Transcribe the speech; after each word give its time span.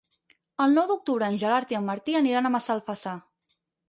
El 0.63 0.71
nou 0.77 0.85
d'octubre 0.91 1.27
en 1.33 1.37
Gerard 1.41 1.73
i 1.75 1.77
en 1.79 1.85
Martí 1.89 2.15
iran 2.31 2.49
a 2.49 2.53
Massalfassar. 2.55 3.15